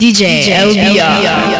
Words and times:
DJ, 0.00 0.46
DJ 0.46 0.54
LBR. 0.54 0.94
LBR. 0.94 1.57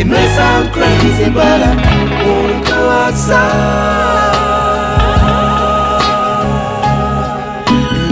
It 0.00 0.06
may 0.06 0.26
sound 0.34 0.72
crazy, 0.72 1.28
but 1.28 1.60
I 1.60 1.74
won't 2.24 2.66
go 2.66 2.88
outside. 2.88 4.30
In 7.68 7.76
the 7.76 8.08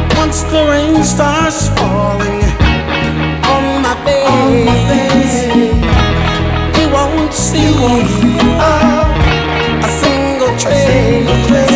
rain. 0.00 0.16
Once 0.16 0.38
the 0.44 0.62
rain 0.70 1.04
starts 1.04 1.68
falling 1.76 2.40
on 3.52 3.82
my 3.82 3.94
face, 4.06 5.44
on 6.74 6.84
won't 6.90 7.34
see, 7.34 7.68
we 7.68 8.00
a 9.84 9.88
single 10.00 10.56
trace. 10.56 11.75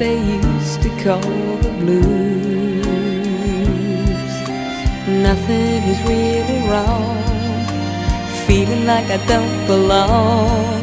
they 0.00 0.18
used 0.18 0.80
to 0.80 0.88
call 1.04 1.20
the 1.20 1.72
blues. 1.80 2.80
Nothing 5.28 5.82
is 5.92 6.00
really 6.08 6.60
wrong, 6.70 7.22
feeling 8.46 8.86
like 8.86 9.08
I 9.16 9.18
don't 9.32 9.66
belong. 9.66 10.82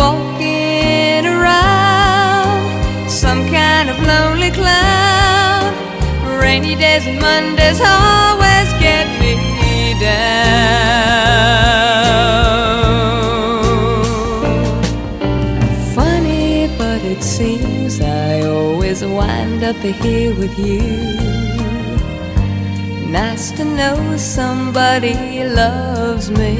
Walking 0.00 1.26
around 1.26 3.10
some 3.10 3.42
kind 3.50 3.90
of 3.90 3.98
lonely 4.00 4.50
cloud. 4.50 5.74
Rainy 6.40 6.74
days 6.74 7.06
and 7.06 7.20
Mondays 7.20 7.82
always 7.82 8.68
get 8.80 9.06
me 9.20 9.34
down. 10.00 10.52
Wind 19.22 19.62
up 19.70 19.82
here 20.04 20.34
with 20.40 20.54
you. 20.58 20.82
Nice 23.20 23.46
to 23.58 23.64
know 23.78 23.96
somebody 24.16 25.44
loves 25.62 26.26
me. 26.40 26.58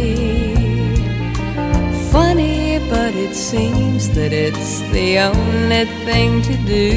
Funny, 2.14 2.78
but 2.92 3.12
it 3.26 3.35
seems 3.35 4.02
that 4.16 4.33
it's 4.47 4.73
the 4.97 5.11
only 5.31 5.85
thing 6.07 6.31
to 6.49 6.54
do. 6.76 6.88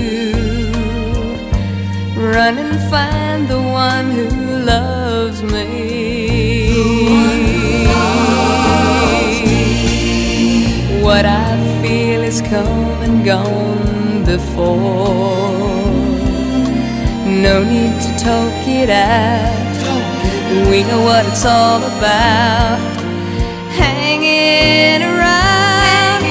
Run 2.33 2.55
and 2.63 2.77
find 2.93 3.41
the 3.53 3.61
one 3.87 4.07
who 4.17 4.27
loves 4.73 5.39
me. 5.53 5.73
What 11.05 11.25
I 11.25 11.49
feel 11.81 12.21
is 12.31 12.41
come 12.41 12.89
and 13.05 13.23
gone 13.23 14.04
before. 14.25 15.85
No 17.25 17.63
need 17.63 17.93
to 18.01 18.11
talk 18.17 18.67
it 18.67 18.89
out. 18.89 19.75
We 20.69 20.83
know 20.83 21.01
what 21.03 21.25
it's 21.27 21.45
all 21.45 21.81
about. 21.83 22.79
Hanging 23.77 25.01
around, 25.03 26.21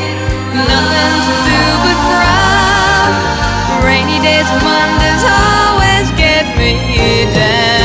nothing 0.71 1.17
to 1.27 1.35
do 1.51 1.63
but 1.85 1.99
frown. 2.09 3.13
Rainy 3.87 4.19
days 4.27 4.49
and 4.55 4.63
Mondays 4.69 5.25
always 5.25 6.07
get 6.19 6.45
me 6.59 6.73
down. 7.35 7.84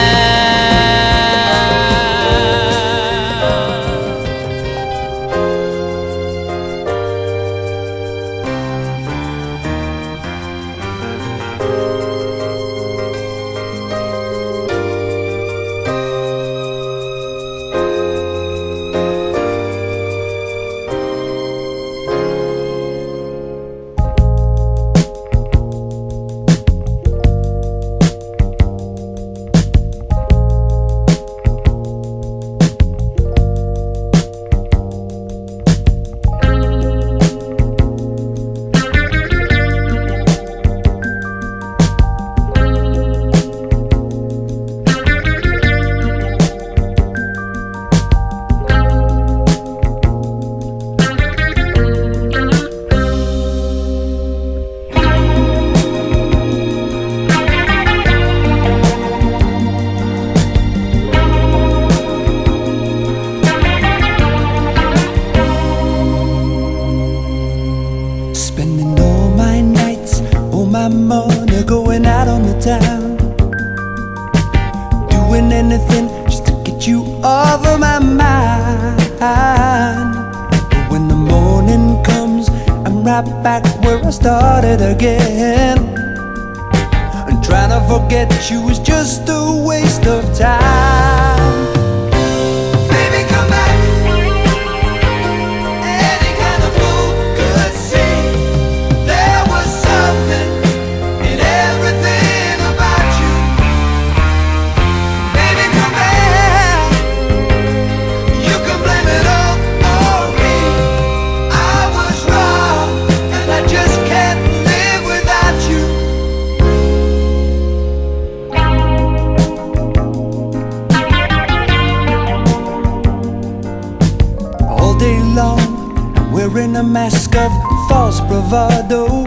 Wearing 126.51 126.75
a 126.77 126.83
mask 126.83 127.35
of 127.35 127.51
false 127.87 128.21
bravado. 128.21 129.23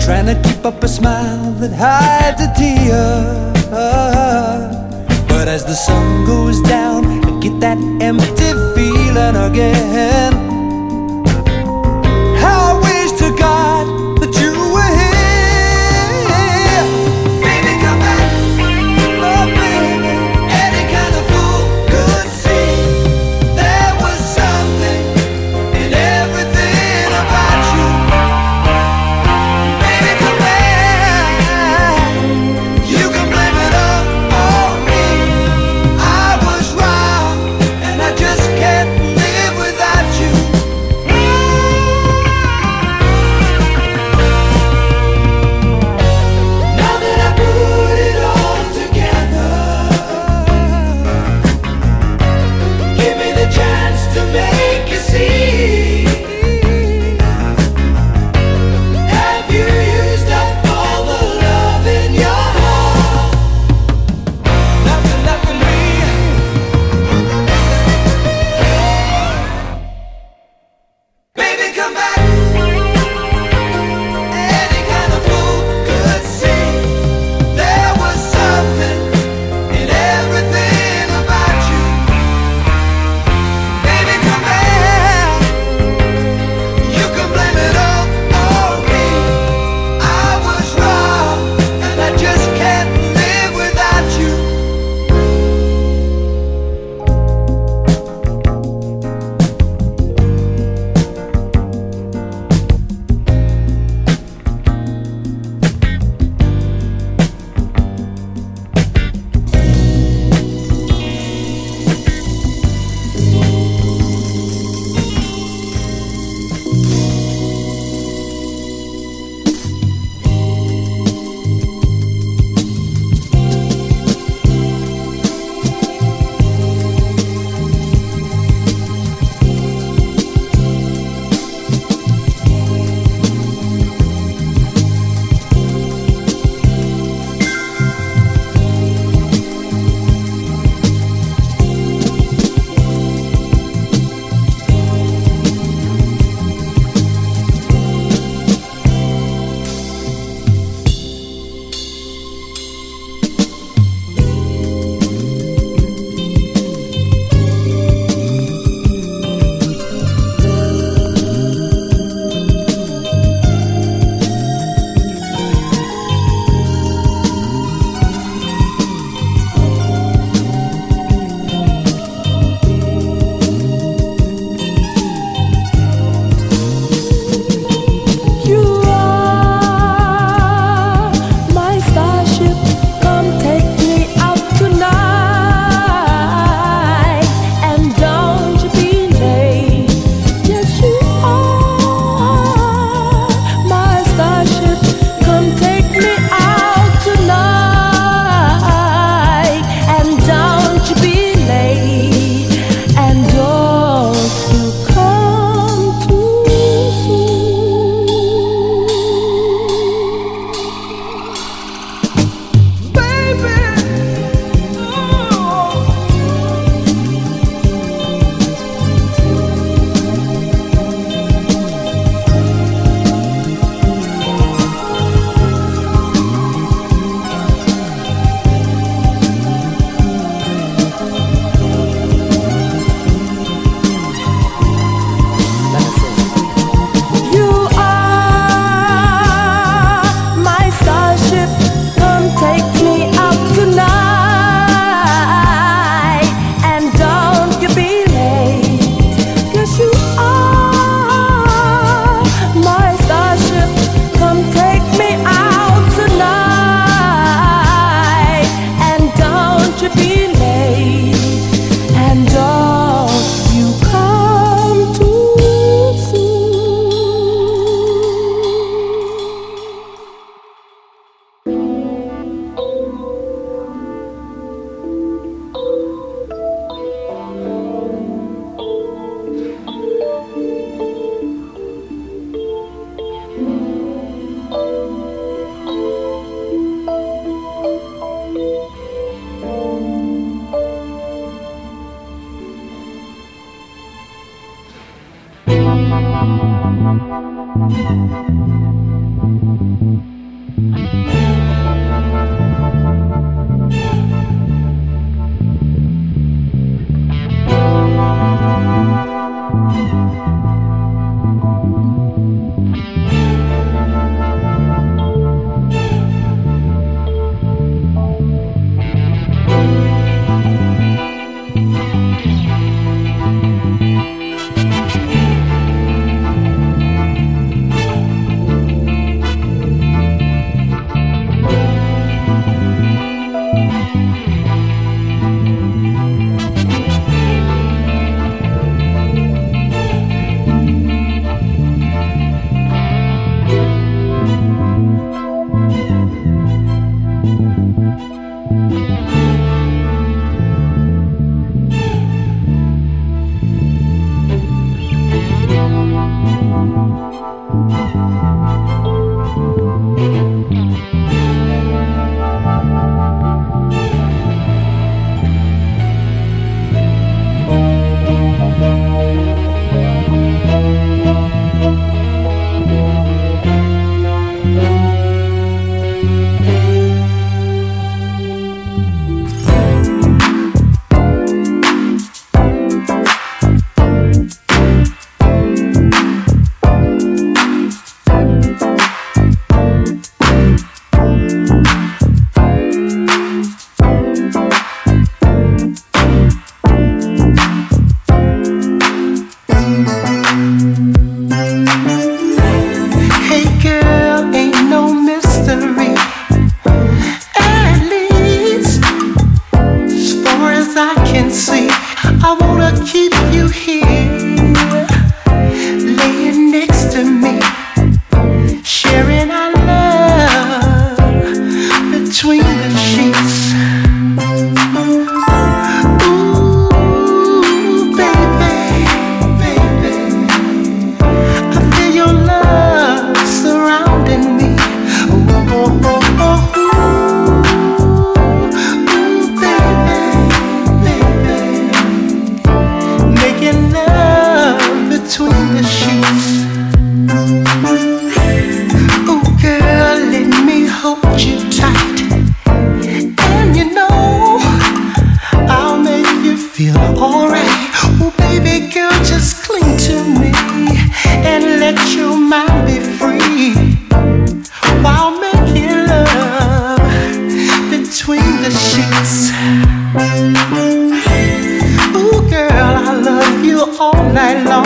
Trying 0.00 0.26
to 0.26 0.40
keep 0.42 0.64
up 0.64 0.82
a 0.82 0.88
smile 0.88 1.52
that 1.60 1.72
hides 1.72 2.40
a 2.40 2.48
tear. 2.56 3.52
But 5.28 5.48
as 5.48 5.66
the 5.66 5.74
sun 5.74 6.24
goes 6.24 6.62
down 6.62 7.04
I 7.26 7.40
get 7.40 7.60
that 7.60 7.78
empty 8.00 8.52
feeling 8.74 9.36
again. 9.36 10.51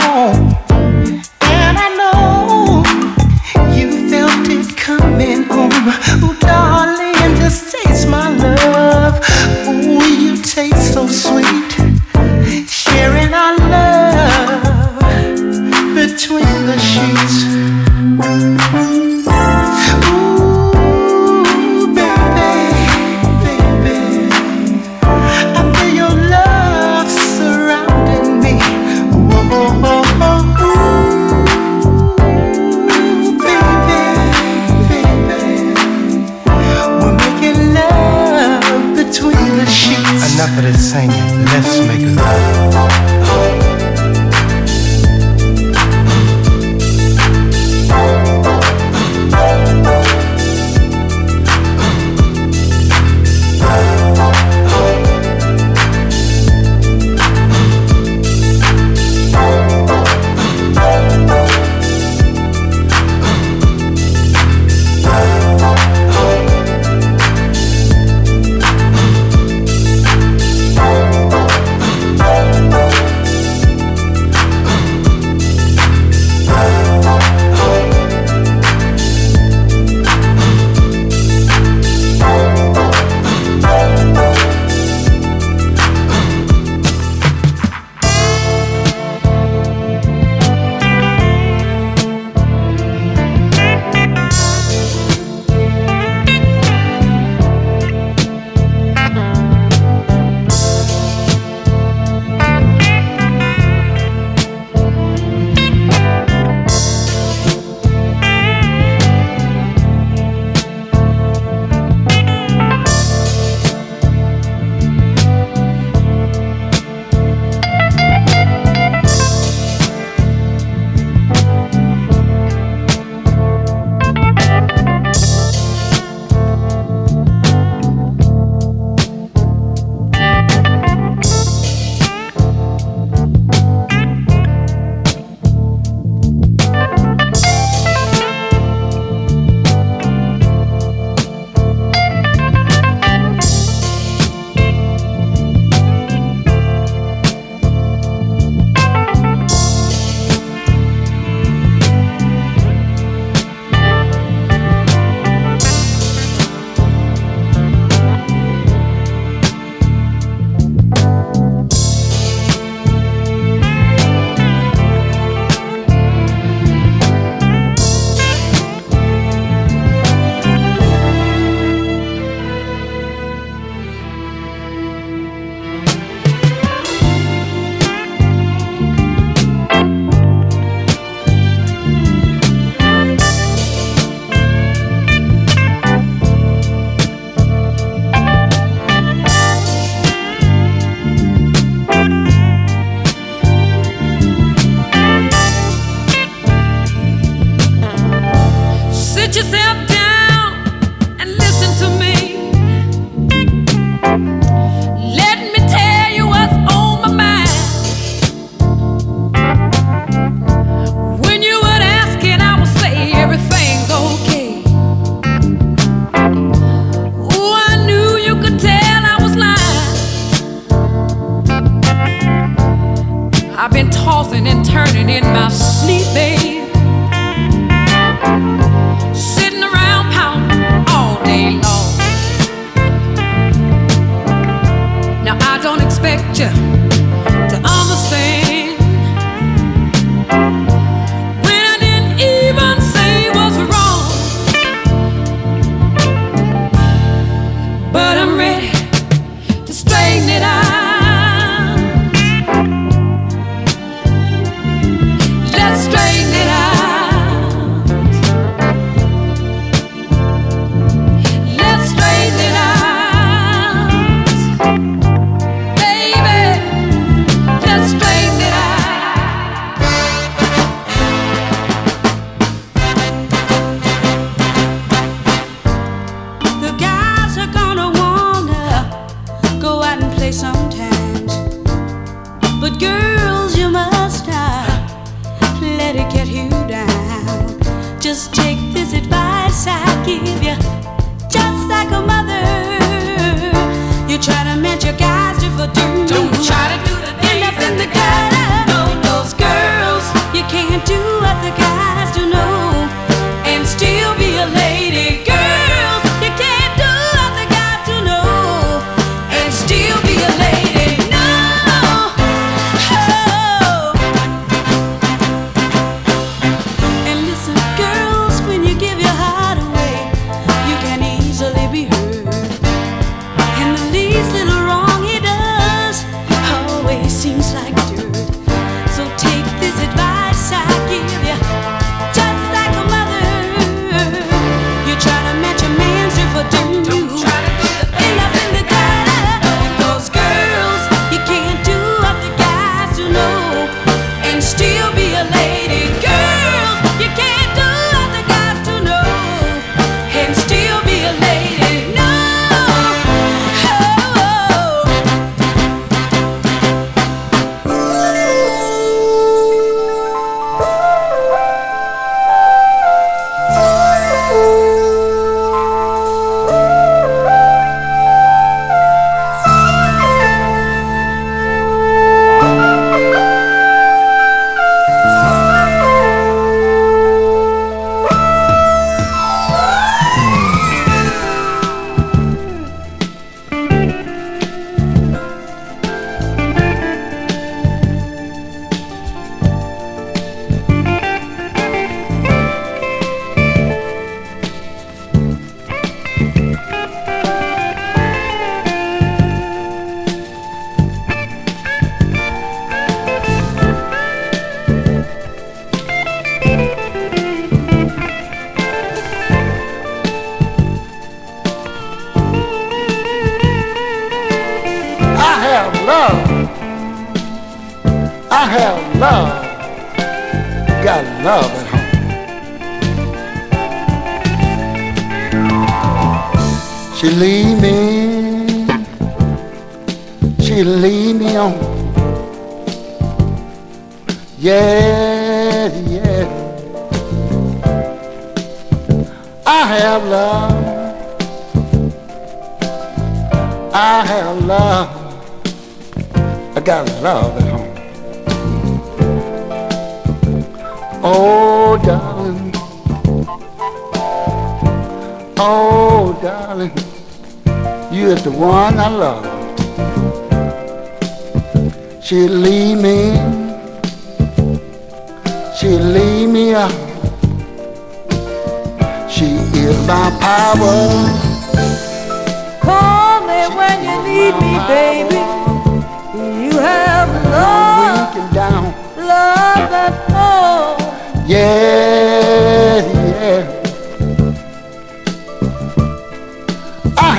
Turning 0.07 0.56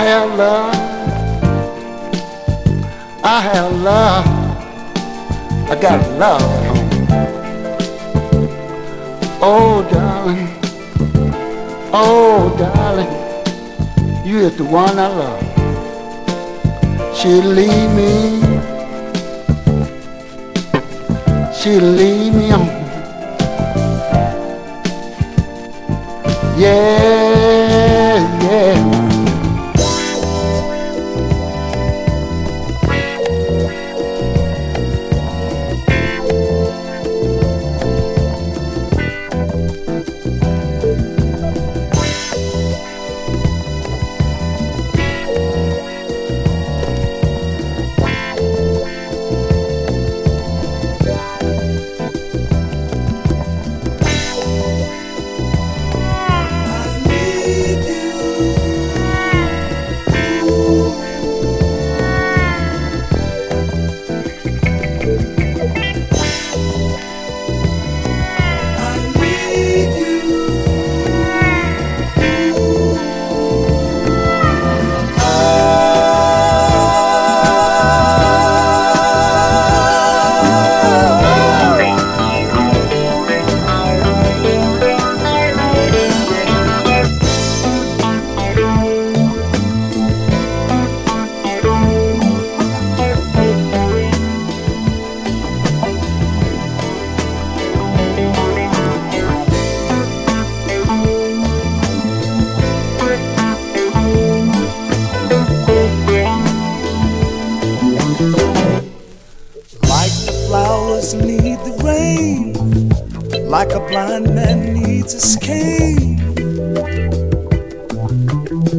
have 0.03 0.37
love. 0.37 0.75
I 3.23 3.41
have 3.41 3.71
love. 3.81 4.25
I 5.69 5.75
got 5.81 5.99
love 6.17 6.41
at 6.41 6.65
home. 6.67 6.87
Oh, 9.41 9.87
darling. 9.91 10.47
Oh, 11.93 12.55
darling. 12.57 13.11
You 14.25 14.39
is 14.39 14.55
the 14.57 14.63
one 14.63 14.97
I 14.99 15.07
love. 15.07 15.43
She 17.17 17.41
leave 17.41 17.91
me. 17.99 18.41
She 21.59 21.79
leave 21.79 22.33
me 22.35 22.51
on. 22.51 22.67
Yeah. 26.57 27.26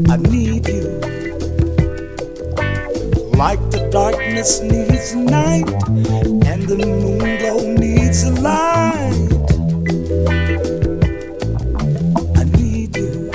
I 0.07 0.17
need 0.17 0.69
you. 0.69 1.01
Like 3.35 3.61
the 3.71 3.89
darkness 3.91 4.61
needs 4.61 5.15
night, 5.15 5.69
and 6.47 6.63
the 6.69 6.77
moon 6.77 7.39
glow 7.39 7.61
needs 7.75 8.25
light. 8.41 9.29
I 12.37 12.45
need 12.57 12.97
you. 12.97 13.31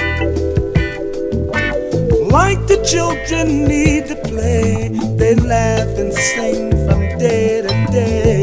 Like 2.29 2.65
the 2.67 2.81
children 2.85 3.65
need 3.65 4.07
to 4.07 4.15
play, 4.15 4.89
they 5.17 5.35
laugh 5.35 5.97
and 5.97 6.13
sing 6.13 6.71
from 6.87 7.01
day 7.19 7.61
to 7.61 7.91
day. 7.91 8.42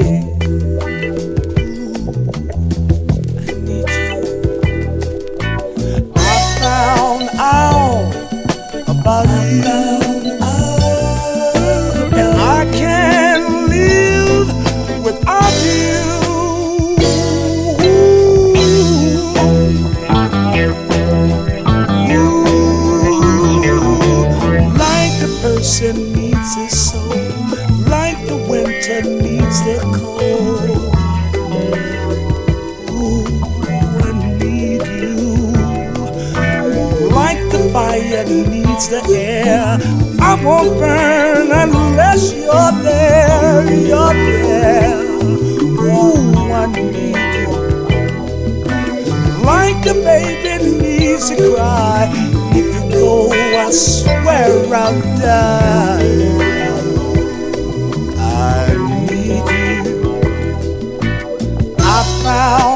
the 38.91 39.03
air. 39.17 39.79
I 40.21 40.35
won't 40.45 40.79
burn 40.79 41.53
unless 41.53 42.33
you're 42.33 42.73
there, 42.83 43.63
you're 43.73 44.15
there. 44.15 44.99
Ooh, 45.81 46.53
I 46.53 46.67
need 46.67 47.17
you. 47.39 47.51
Like 49.45 49.87
a 49.87 49.95
baby 49.95 50.77
needs 50.83 51.31
to 51.31 51.37
cry. 51.55 52.11
If 52.53 52.67
you 52.75 52.83
go, 52.91 53.31
I 53.33 53.71
swear 53.71 54.75
I'll 54.75 55.01
die. 55.19 56.11
I 58.19 58.75
need 59.09 59.47
you. 59.57 59.87
I 61.79 62.03
found. 62.25 62.70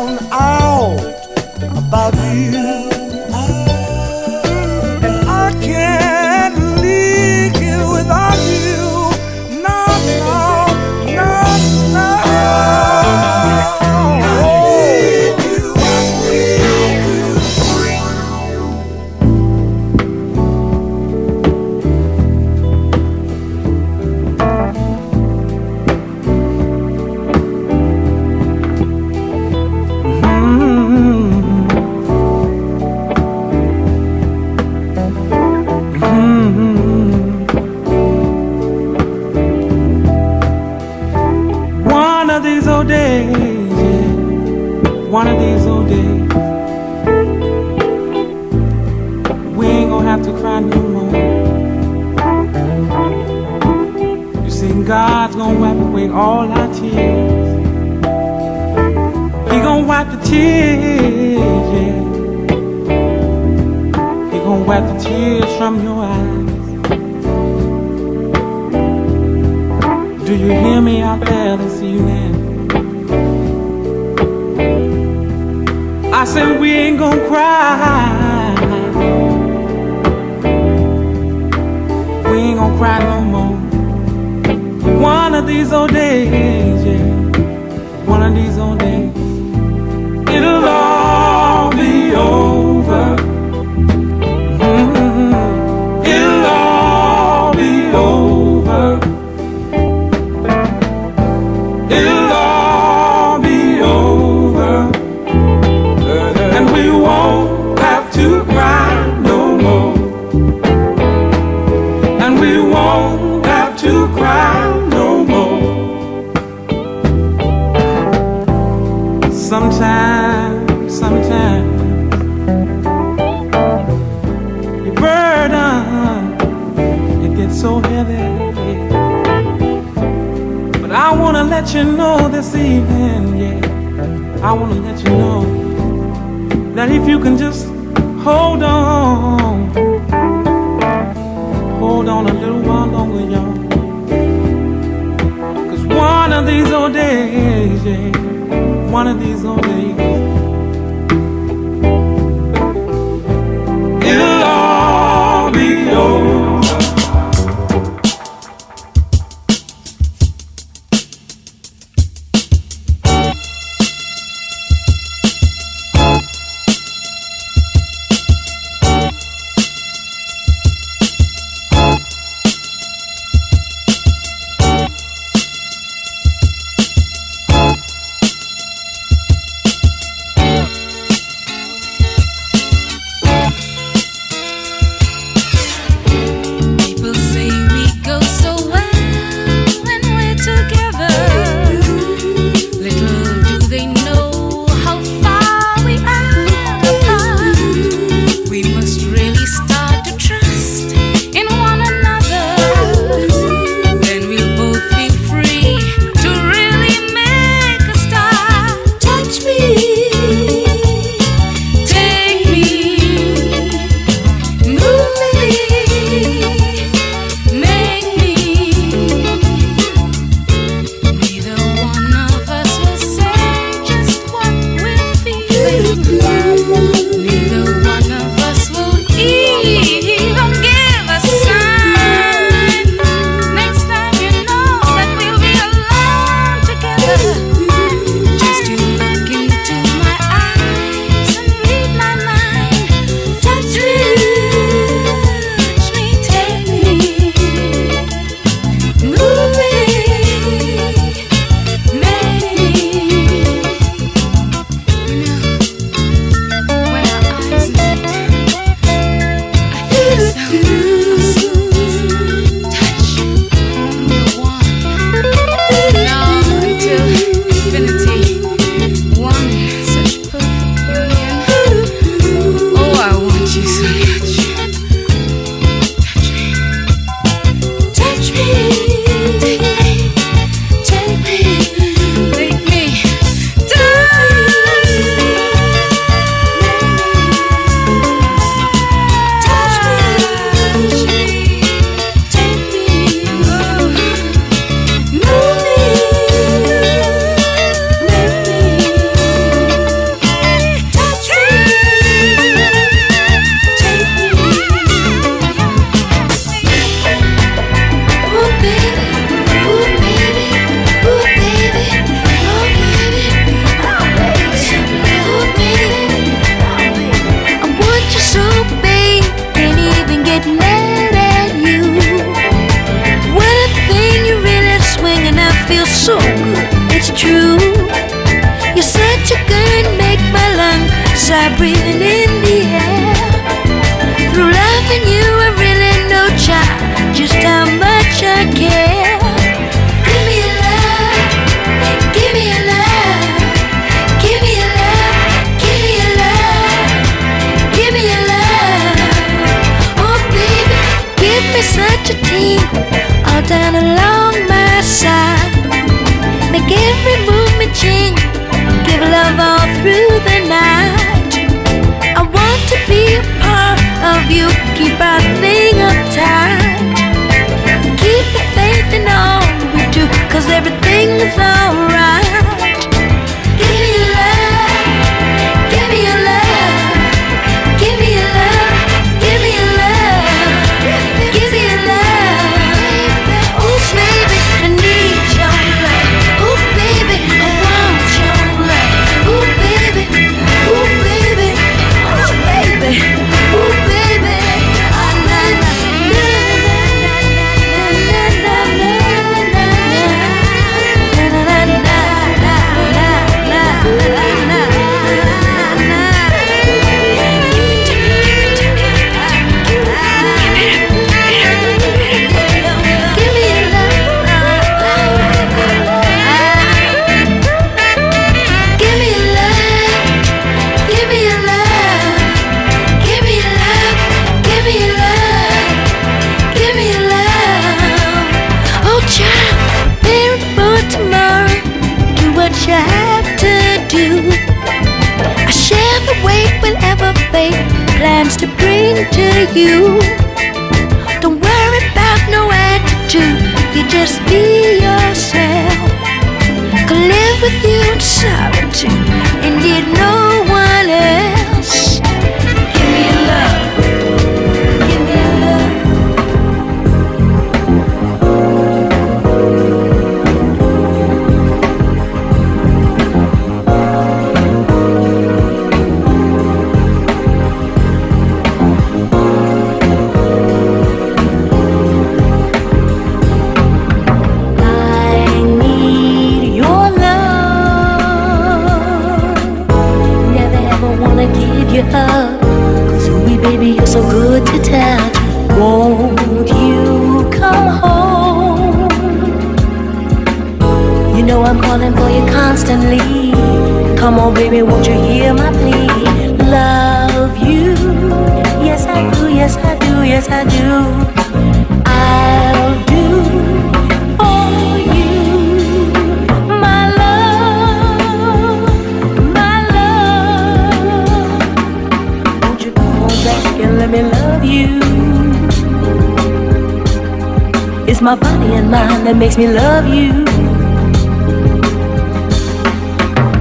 that 519.05 519.17
makes 519.17 519.37
me 519.37 519.47
love 519.47 519.87
you. 519.87 520.25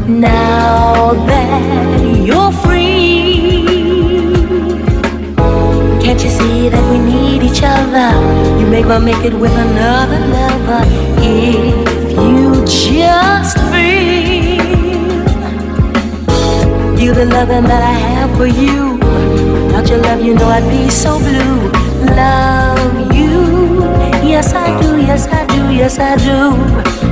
Now 0.08 1.14
that 1.26 2.26
you're 2.28 2.52
free, 2.64 3.64
can't 6.04 6.22
you 6.22 6.30
see 6.30 6.68
that 6.68 6.84
we 6.92 7.00
need 7.00 7.44
each 7.44 7.62
other? 7.64 8.12
You 8.60 8.68
make 8.68 8.86
my 8.86 9.00
make 9.00 9.24
it 9.24 9.34
with 9.34 9.54
another 9.54 10.20
lover 10.36 10.84
if 11.20 12.12
you 12.12 12.66
just 12.66 13.58
feel 13.72 14.44
you 17.00 17.14
the 17.14 17.26
loving 17.26 17.64
that 17.64 17.82
I 17.82 17.96
have 18.08 18.36
for 18.36 18.48
you. 18.48 18.98
Without 19.68 19.88
your 19.88 20.00
love, 20.00 20.22
you 20.22 20.34
know 20.34 20.48
I'd 20.48 20.70
be 20.70 20.90
so 20.90 21.20
blue. 21.20 21.72
Love 22.16 22.63
yes 24.44 24.54
I 24.54 24.82
do, 24.82 24.98
yes 24.98 25.28
I 25.28 25.46
do, 25.46 25.74
yes 25.74 26.00
I 26.00 26.16
do. 26.18 27.03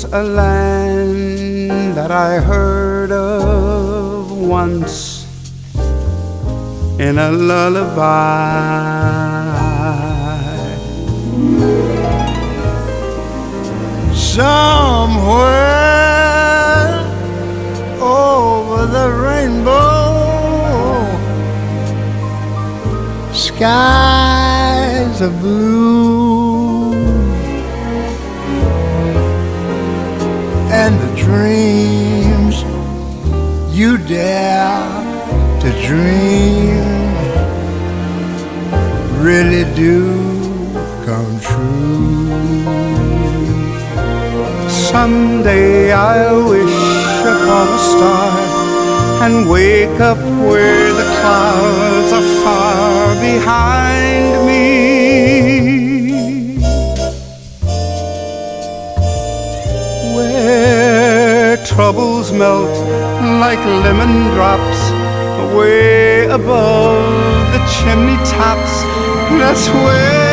a 0.05 0.23
land 0.23 1.97
that 1.97 2.11
I 2.11 2.39
heard 2.39 3.11
of 3.11 4.31
once 4.31 5.25
in 6.97 7.17
a 7.19 7.29
lullaby. 7.29 9.24
somewhere 14.35 15.45
over 18.01 18.85
the 18.85 19.07
rainbow. 19.25 20.03
Skies 23.31 25.21
of 25.21 25.39
blue 25.39 26.93
and 30.79 30.93
the 30.99 31.11
dreams 31.15 32.55
you 33.73 33.97
dare 33.97 34.83
to 35.61 35.69
dream 35.87 36.83
really 39.23 39.63
do. 39.75 40.24
someday 44.95 45.91
I'll 45.91 46.43
wish 46.49 46.79
upon 47.33 47.65
a 47.79 47.81
star 47.91 48.35
and 49.25 49.35
wake 49.55 49.99
up 50.11 50.21
where 50.49 50.87
the 50.99 51.07
clouds 51.17 52.11
are 52.17 52.29
far 52.43 52.95
behind 53.29 54.27
me. 54.49 54.65
Where 60.15 61.57
troubles 61.71 62.27
melt 62.31 62.75
like 63.43 63.61
lemon 63.83 64.15
drops 64.35 64.81
way 65.57 66.25
above 66.39 67.05
the 67.53 67.61
chimney 67.75 68.19
tops, 68.33 68.75
that's 69.41 69.67
where. 69.83 70.24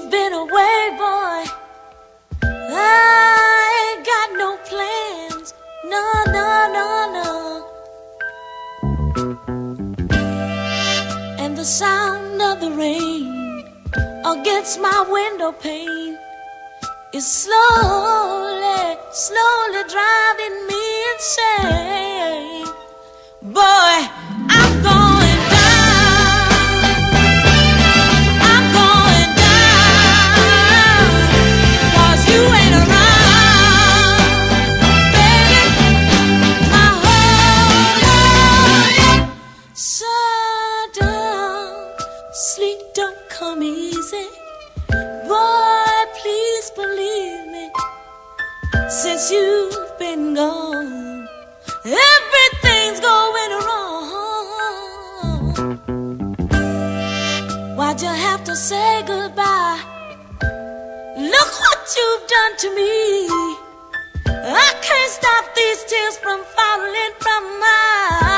You've 0.00 0.12
been 0.12 0.32
away, 0.32 0.90
boy. 0.96 1.44
I 2.42 3.66
ain't 3.82 4.06
got 4.06 4.28
no 4.42 4.56
plans. 4.68 5.54
No, 5.84 6.04
no, 6.26 6.48
no, 6.78 6.88
no. 7.18 7.32
And 11.40 11.56
the 11.58 11.64
sound 11.64 12.40
of 12.40 12.60
the 12.60 12.70
rain 12.70 13.64
against 14.24 14.80
my 14.80 15.04
window 15.10 15.50
pane 15.50 16.16
is 17.12 17.26
slowly, 17.26 18.96
slowly 19.10 19.82
driving 19.88 20.66
me 20.68 21.12
insane. 21.12 22.68
Boy. 23.42 24.17
you've 61.98 62.26
done 62.28 62.54
to 62.62 62.68
me. 62.76 63.28
I 64.26 64.70
can't 64.86 65.10
stop 65.10 65.44
these 65.54 65.84
tears 65.84 66.16
from 66.18 66.40
falling 66.56 67.12
from 67.18 67.42
my 67.60 68.18
eyes. 68.22 68.37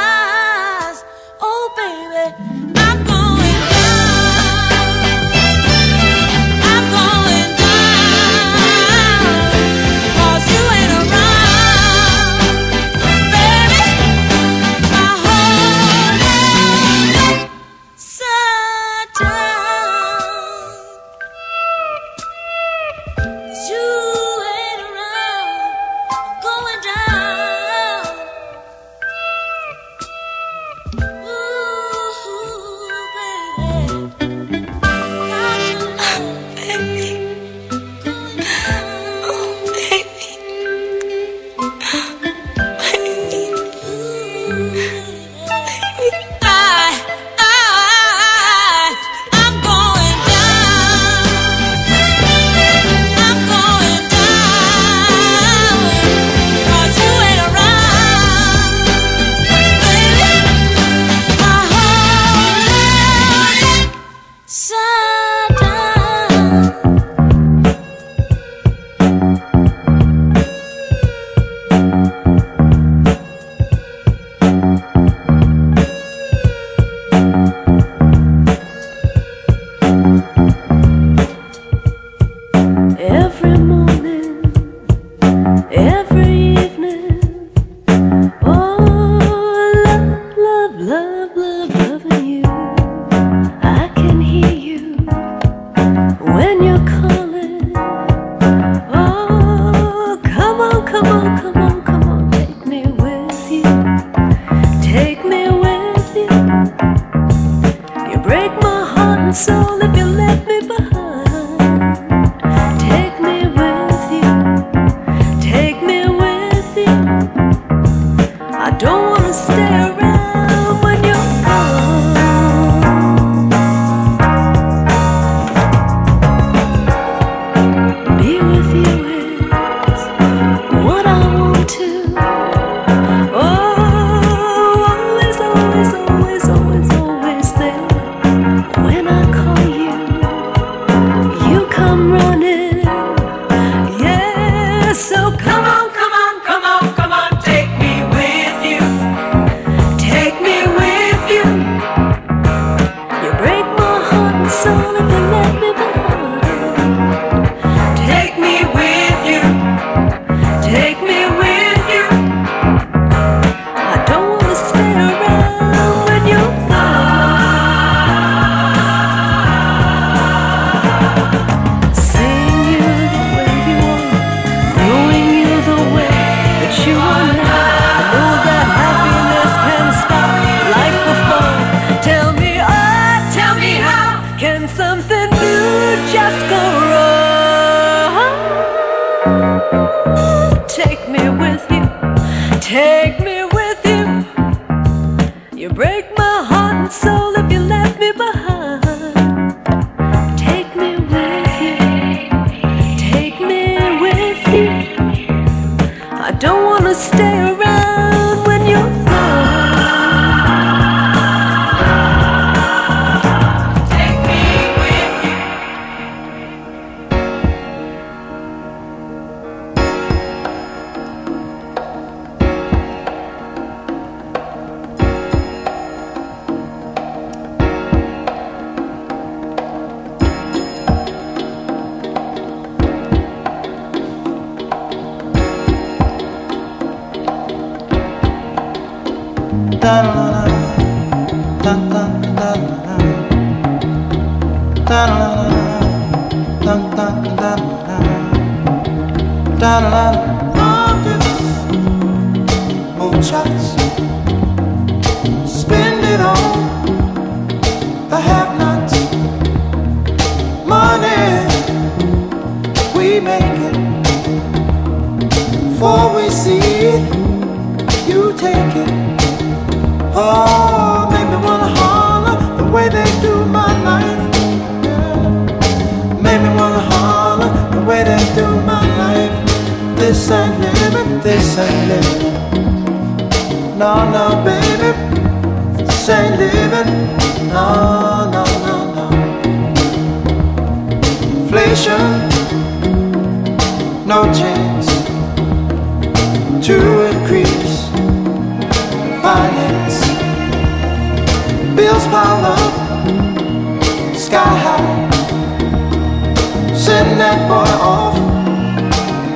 Send 306.90 307.20
that 307.20 307.48
boy 307.48 307.70
off 307.84 308.16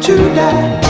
to 0.03 0.17
die. 0.35 0.84